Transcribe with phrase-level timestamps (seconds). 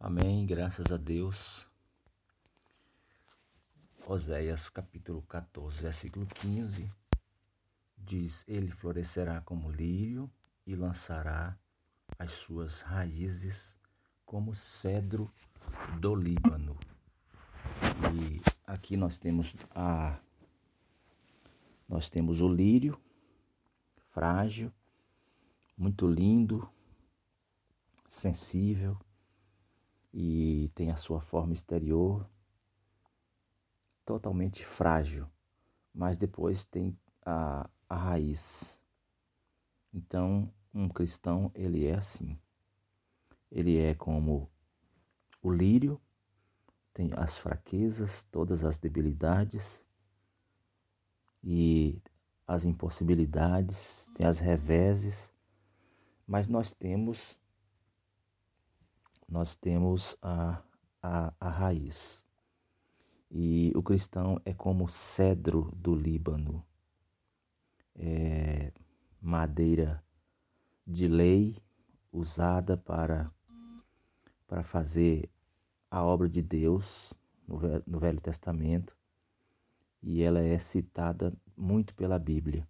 [0.00, 1.68] Amém, graças a Deus.
[4.06, 6.88] Oséias capítulo 14, versículo 15
[7.96, 10.30] diz: Ele florescerá como lírio
[10.64, 11.58] e lançará
[12.16, 13.76] as suas raízes
[14.24, 15.28] como cedro
[15.98, 16.78] do Líbano.
[18.14, 20.16] E aqui nós temos a
[21.88, 22.96] nós temos o lírio
[24.10, 24.72] frágil,
[25.76, 26.70] muito lindo,
[28.08, 28.96] sensível,
[30.20, 32.28] e tem a sua forma exterior
[34.04, 35.28] totalmente frágil,
[35.94, 38.82] mas depois tem a, a raiz.
[39.94, 42.36] Então, um cristão, ele é assim.
[43.48, 44.50] Ele é como
[45.40, 46.00] o lírio,
[46.92, 49.86] tem as fraquezas, todas as debilidades
[51.44, 52.02] e
[52.44, 55.32] as impossibilidades, tem as reveses,
[56.26, 57.38] mas nós temos
[59.28, 60.62] nós temos a,
[61.02, 62.26] a, a raiz.
[63.30, 66.64] E o cristão é como cedro do Líbano,
[67.94, 68.72] é
[69.20, 70.02] madeira
[70.86, 71.56] de lei
[72.10, 73.30] usada para,
[74.46, 75.28] para fazer
[75.90, 77.12] a obra de Deus
[77.46, 78.96] no, no Velho Testamento
[80.02, 82.66] e ela é citada muito pela Bíblia.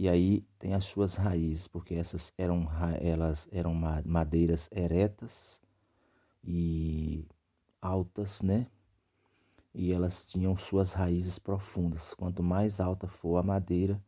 [0.00, 2.68] E aí tem as suas raízes, porque essas eram
[3.00, 3.74] elas eram
[4.04, 5.60] madeiras eretas
[6.44, 7.26] e
[7.82, 8.68] altas, né?
[9.74, 12.14] E elas tinham suas raízes profundas.
[12.14, 14.00] Quanto mais alta for a madeira,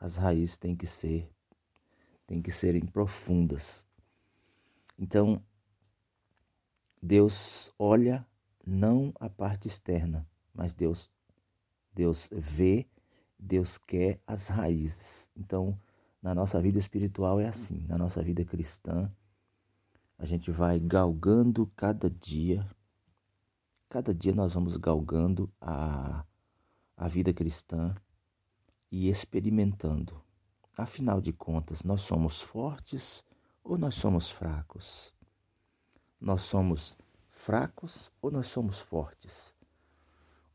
[0.00, 1.30] as raízes têm que ser
[2.26, 3.86] têm que serem profundas.
[4.98, 5.44] Então,
[7.02, 8.26] Deus olha
[8.66, 11.10] não a parte externa, mas Deus
[11.92, 12.88] Deus vê
[13.38, 15.30] Deus quer as raízes.
[15.36, 15.78] Então,
[16.22, 19.10] na nossa vida espiritual é assim, na nossa vida cristã,
[20.18, 22.66] a gente vai galgando cada dia,
[23.88, 26.24] cada dia nós vamos galgando a,
[26.96, 27.94] a vida cristã
[28.90, 30.20] e experimentando.
[30.76, 33.24] Afinal de contas, nós somos fortes
[33.62, 35.14] ou nós somos fracos?
[36.20, 36.96] Nós somos
[37.28, 39.54] fracos ou nós somos fortes?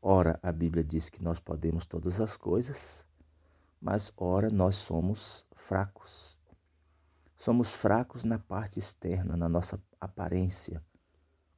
[0.04, 3.06] Ora, a Bíblia diz que nós podemos todas as coisas,
[3.80, 6.36] mas ora nós somos fracos.
[7.36, 10.82] Somos fracos na parte externa, na nossa aparência.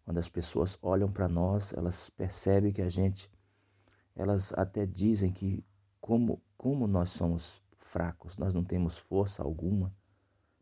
[0.05, 3.31] Quando as pessoas olham para nós, elas percebem que a gente,
[4.15, 5.65] elas até dizem que
[5.99, 9.91] como, como nós somos fracos, nós não temos força alguma,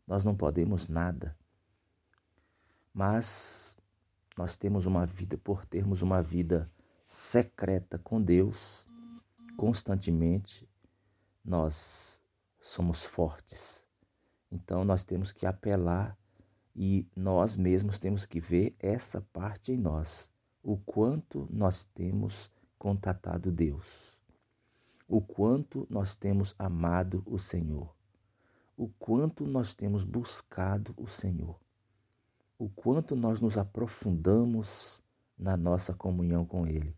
[0.07, 1.35] nós não podemos nada.
[2.93, 3.75] Mas
[4.37, 6.71] nós temos uma vida, por termos uma vida
[7.13, 8.87] secreta com Deus,
[9.55, 10.67] constantemente,
[11.45, 12.19] nós
[12.59, 13.85] somos fortes.
[14.51, 16.17] Então nós temos que apelar
[16.75, 20.27] e nós mesmos temos que ver essa parte em nós,
[20.63, 24.17] o quanto nós temos contatado Deus,
[25.07, 27.95] o quanto nós temos amado o Senhor,
[28.75, 31.59] o quanto nós temos buscado o Senhor,
[32.57, 34.99] o quanto nós nos aprofundamos
[35.37, 36.97] na nossa comunhão com Ele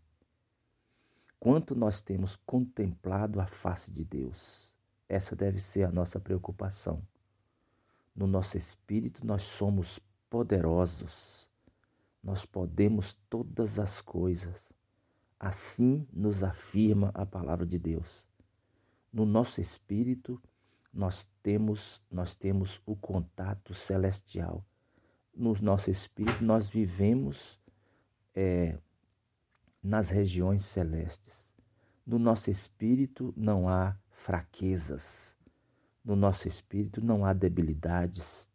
[1.38, 4.74] quanto nós temos contemplado a face de Deus.
[5.08, 7.02] Essa deve ser a nossa preocupação.
[8.14, 11.48] No nosso espírito, nós somos poderosos,
[12.22, 14.64] nós podemos todas as coisas.
[15.38, 18.24] Assim nos afirma a palavra de Deus.
[19.12, 20.42] No nosso espírito,
[20.92, 24.64] nós temos, nós temos o contato celestial.
[25.34, 27.60] No nosso espírito, nós vivemos
[28.34, 28.78] é,
[29.82, 31.50] nas regiões celestes.
[32.06, 35.36] No nosso espírito não há fraquezas,
[36.04, 38.48] no nosso espírito não há debilidades,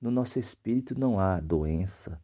[0.00, 2.20] no nosso espírito não há doença,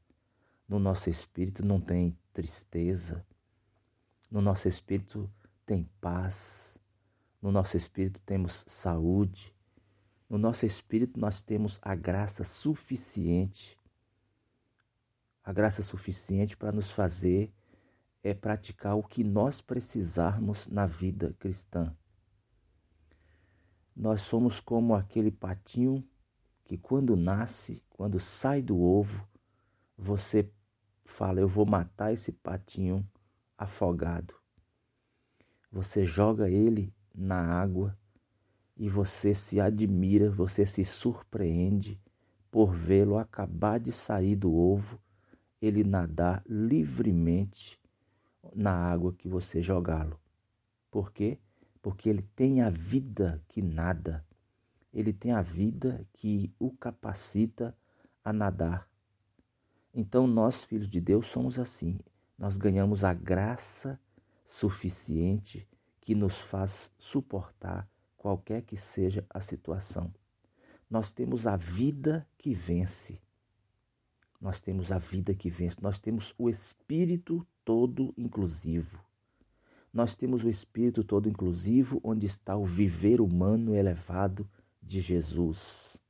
[0.69, 3.27] no nosso espírito não tem tristeza,
[4.31, 5.31] no nosso espírito
[5.67, 6.79] tem paz,
[7.41, 9.55] no nosso espírito temos saúde,
[10.29, 13.77] no nosso espírito nós temos a graça suficiente,
[15.45, 17.53] a graça suficiente para nos fazer
[18.23, 21.95] é praticar o que nós precisarmos na vida cristã.
[23.95, 26.05] Nós somos como aquele patinho
[26.65, 29.27] que, quando nasce, quando sai do ovo,
[29.99, 30.49] você
[31.05, 33.07] fala: Eu vou matar esse patinho
[33.59, 34.35] afogado.
[35.71, 37.99] Você joga ele na água
[38.77, 42.01] e você se admira, você se surpreende
[42.51, 45.01] por vê-lo acabar de sair do ovo,
[45.61, 47.82] ele nadar livremente
[48.55, 50.19] na água que você jogá-lo.
[50.91, 51.39] Por quê?
[51.81, 54.25] Porque ele tem a vida que nada.
[54.93, 57.77] Ele tem a vida que o capacita
[58.25, 58.89] a nadar.
[59.95, 61.99] Então, nós, filhos de Deus, somos assim.
[62.39, 64.01] Nós ganhamos a graça
[64.45, 65.69] suficiente
[66.01, 70.13] que nos faz suportar qualquer que seja a situação.
[70.89, 73.21] Nós temos a vida que vence.
[74.41, 75.77] Nós temos a vida que vence.
[75.81, 78.99] Nós temos o Espírito todo inclusivo.
[79.93, 84.49] Nós temos o Espírito todo inclusivo, onde está o viver humano elevado
[84.83, 86.01] de Jesus.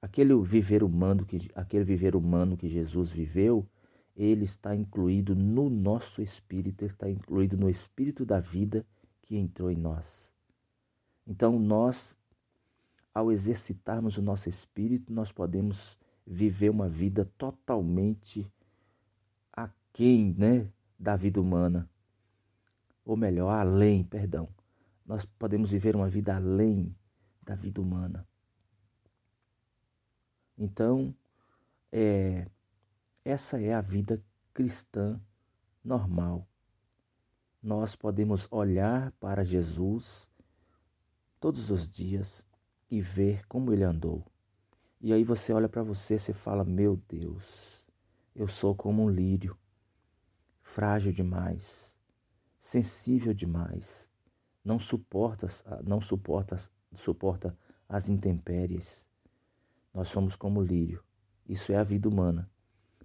[0.00, 3.66] Aquele viver humano que, aquele viver humano que Jesus viveu,
[4.14, 8.84] ele está incluído no nosso espírito, está incluído no espírito da vida
[9.22, 10.30] que entrou em nós.
[11.26, 12.18] Então, nós,
[13.14, 15.96] ao exercitarmos o nosso espírito, nós podemos
[16.26, 18.46] viver uma vida totalmente
[19.92, 20.66] aquém né,
[20.98, 21.88] da vida humana.
[23.04, 24.48] Ou melhor, além, perdão.
[25.04, 26.96] Nós podemos viver uma vida além
[27.42, 28.26] da vida humana.
[30.56, 31.14] Então,
[31.90, 32.48] é,
[33.24, 34.22] essa é a vida
[34.54, 35.20] cristã
[35.84, 36.46] normal.
[37.62, 40.30] Nós podemos olhar para Jesus
[41.38, 42.46] todos os dias
[42.90, 44.24] e ver como ele andou.
[45.00, 47.84] E aí você olha para você e fala: Meu Deus,
[48.34, 49.56] eu sou como um lírio,
[50.72, 51.98] frágil demais,
[52.58, 54.10] sensível demais,
[54.64, 55.46] não suporta,
[55.84, 56.56] não suporta,
[56.94, 57.54] suporta
[57.86, 59.06] as intempéries.
[59.92, 61.04] Nós somos como lírio.
[61.46, 62.50] Isso é a vida humana.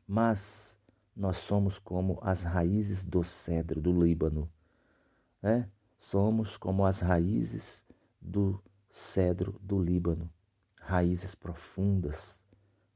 [0.07, 0.79] Mas
[1.13, 4.49] nós somos como as raízes do cedro do Líbano.
[5.41, 5.69] Né?
[5.99, 7.83] Somos como as raízes
[8.21, 10.31] do cedro do Líbano,
[10.79, 12.41] raízes profundas.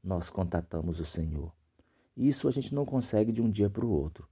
[0.02, 1.52] Nós contatamos o Senhor.
[2.16, 4.31] Isso a gente não consegue de um dia para o outro.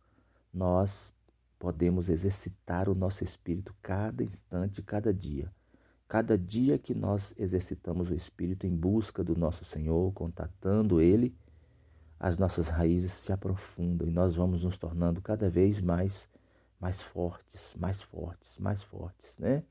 [0.52, 1.12] Nós
[1.58, 5.52] podemos exercitar o nosso espírito cada instante, cada dia.
[6.08, 11.36] Cada dia que nós exercitamos o espírito em busca do nosso Senhor, contatando Ele,
[12.18, 16.28] as nossas raízes se aprofundam e nós vamos nos tornando cada vez mais
[16.80, 19.62] mais fortes, mais fortes, mais fortes, né?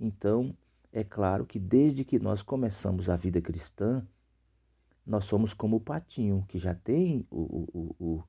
[0.00, 0.56] Então,
[0.90, 4.06] é claro que desde que nós começamos a vida cristã,
[5.06, 8.24] nós somos como o patinho, que já tem o, o, o,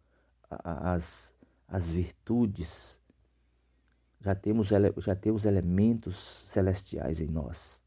[0.49, 1.34] as,
[1.67, 2.99] as virtudes
[4.21, 7.81] já temos, já temos elementos celestiais em nós,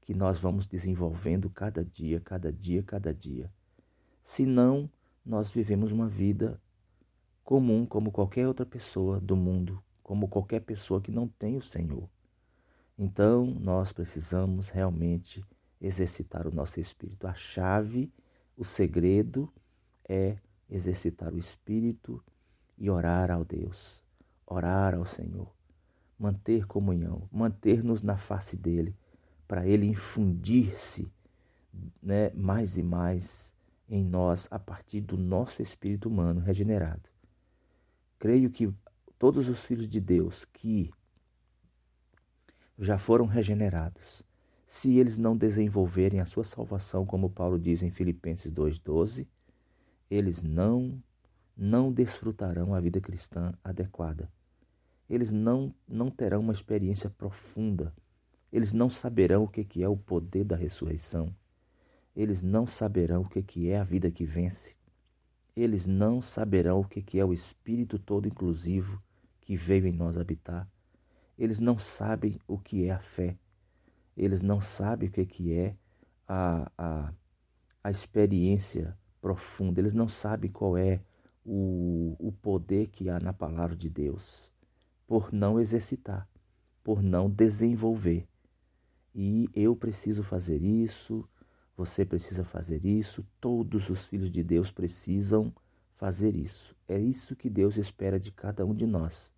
[0.00, 3.50] que nós vamos desenvolvendo cada dia, cada dia, cada dia.
[4.22, 4.88] Senão,
[5.24, 6.60] nós vivemos uma vida
[7.42, 12.08] comum como qualquer outra pessoa do mundo, como qualquer pessoa que não tem o Senhor.
[12.96, 15.44] Então, nós precisamos realmente
[15.80, 17.26] exercitar o nosso espírito.
[17.26, 18.12] A chave,
[18.56, 19.52] o segredo
[20.08, 20.36] é
[20.68, 22.22] exercitar o espírito
[22.80, 24.02] e orar ao Deus,
[24.46, 25.60] orar ao Senhor
[26.20, 28.94] manter comunhão, manter-nos na face dele,
[29.48, 31.10] para ele infundir-se
[32.02, 33.54] né, mais e mais
[33.88, 37.08] em nós a partir do nosso espírito humano regenerado.
[38.18, 38.70] Creio que
[39.18, 40.90] todos os filhos de Deus que
[42.78, 44.22] já foram regenerados,
[44.66, 49.26] se eles não desenvolverem a sua salvação, como Paulo diz em Filipenses 2,12,
[50.10, 51.02] eles não,
[51.56, 54.30] não desfrutarão a vida cristã adequada
[55.10, 57.92] eles não, não terão uma experiência profunda.
[58.52, 61.34] Eles não saberão o que é o poder da ressurreição.
[62.14, 64.76] Eles não saberão o que é a vida que vence.
[65.56, 69.02] Eles não saberão o que é o Espírito todo inclusivo
[69.40, 70.68] que veio em nós habitar.
[71.36, 73.36] Eles não sabem o que é a fé.
[74.16, 75.74] Eles não sabem o que é
[76.28, 77.12] a, a,
[77.82, 79.80] a experiência profunda.
[79.80, 81.00] Eles não sabem qual é
[81.44, 84.52] o, o poder que há na palavra de Deus
[85.06, 86.28] por não exercitar,
[86.84, 88.26] por não desenvolver.
[89.14, 91.28] E eu preciso fazer isso,
[91.76, 95.52] você precisa fazer isso, todos os filhos de Deus precisam
[95.96, 96.76] fazer isso.
[96.86, 99.32] É isso que Deus espera de cada um de nós.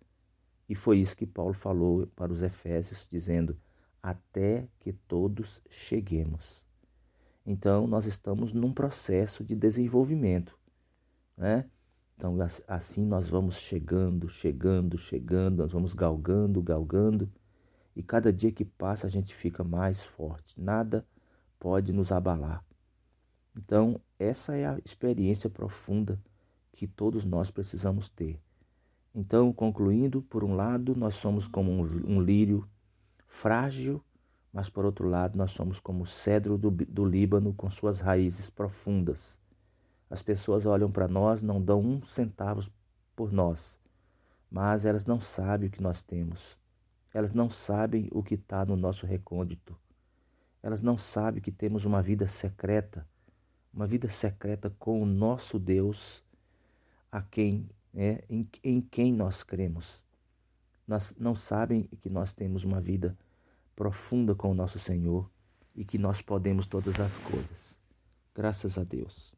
[0.69, 3.57] E foi isso que Paulo falou para os Efésios, dizendo:
[4.01, 6.63] até que todos cheguemos.
[7.45, 10.57] Então, nós estamos num processo de desenvolvimento.
[11.35, 11.65] Né?
[12.15, 17.31] Então, assim nós vamos chegando, chegando, chegando, nós vamos galgando, galgando,
[17.95, 20.59] e cada dia que passa a gente fica mais forte.
[20.59, 21.05] Nada
[21.59, 22.63] pode nos abalar.
[23.55, 26.19] Então, essa é a experiência profunda
[26.71, 28.39] que todos nós precisamos ter.
[29.13, 31.83] Então, concluindo, por um lado, nós somos como um,
[32.15, 32.67] um lírio
[33.27, 34.03] frágil,
[34.51, 38.49] mas por outro lado, nós somos como o cedro do, do Líbano com suas raízes
[38.49, 39.39] profundas
[40.13, 42.63] as pessoas olham para nós, não dão um centavo
[43.15, 43.79] por nós,
[44.47, 46.55] mas elas não sabem o que nós temos.
[47.11, 49.75] Elas não sabem o que está no nosso recôndito.
[50.61, 53.07] Elas não sabem que temos uma vida secreta,
[53.73, 56.23] uma vida secreta com o nosso Deus,
[57.11, 60.05] a quem é em, em quem nós cremos.
[60.87, 63.17] Nós não sabem que nós temos uma vida
[63.75, 65.27] profunda com o nosso Senhor
[65.75, 67.79] e que nós podemos todas as coisas.
[68.35, 69.33] Graças a Deus.